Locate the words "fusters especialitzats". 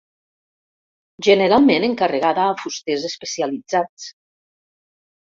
2.65-4.13